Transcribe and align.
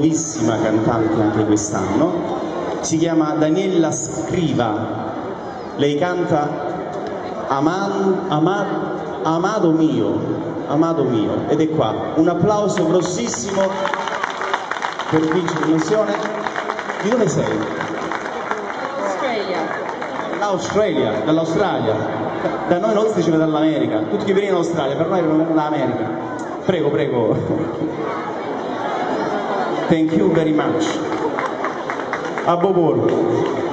nuovissima 0.00 0.58
cantante 0.58 1.20
anche 1.20 1.44
quest'anno, 1.44 2.12
si 2.80 2.96
chiama 2.96 3.34
Daniela 3.34 3.92
Scriva, 3.92 4.72
lei 5.76 5.98
canta 5.98 6.48
Aman, 7.48 8.24
Amad, 8.28 8.66
Amado 9.24 9.72
mio, 9.72 10.18
Amado 10.68 11.04
mio, 11.04 11.44
ed 11.48 11.60
è 11.60 11.68
qua, 11.68 11.94
un 12.14 12.26
applauso 12.28 12.86
grossissimo 12.86 13.68
per 15.10 15.20
vincere 15.20 15.66
l'emissione. 15.66 16.14
Di 17.02 17.08
dove 17.10 17.28
sei? 17.28 17.44
Australia. 18.96 19.58
Dall'Australia, 20.38 21.12
dall'Australia. 21.26 21.94
Da 22.68 22.78
noi 22.78 22.94
non 22.94 23.06
si 23.08 23.16
diceva 23.16 23.36
dall'America, 23.36 23.98
tutti 24.08 24.24
che 24.24 24.32
vengono 24.32 24.56
in 24.56 24.64
Australia, 24.64 24.96
per 24.96 25.08
noi 25.08 25.20
vengono 25.20 25.44
dall'America. 25.44 26.08
Prego, 26.64 26.88
prego. 26.88 28.38
Thank 29.90 30.12
you 30.12 30.32
very 30.32 30.52
much. 30.52 30.84
A. 32.46 33.69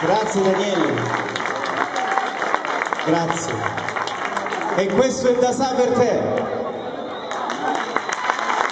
Grazie 0.00 0.42
Daniele. 0.42 0.92
Grazie. 3.06 3.54
E 4.76 4.86
questo 4.88 5.28
è 5.28 5.34
da 5.36 5.52
sa 5.52 5.72
per 5.74 5.88
te. 5.92 6.22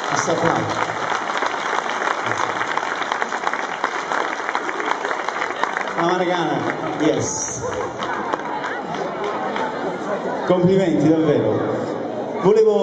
Questo 0.09 0.31
applauso. 0.33 0.93
La 5.97 6.03
Margana, 6.03 6.59
yes. 6.99 7.63
Complimenti 10.47 11.09
davvero. 11.09 11.59
Volevo 12.43 12.73